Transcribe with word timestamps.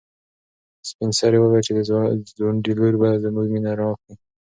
سپین 0.89 1.11
سرې 1.19 1.37
وویل 1.39 1.63
چې 1.67 1.71
د 1.77 1.79
ځونډي 2.37 2.73
لور 2.79 2.93
به 3.01 3.09
زموږ 3.23 3.47
مېنه 3.53 3.71
رڼا 3.79 3.89
کړي. 4.01 4.13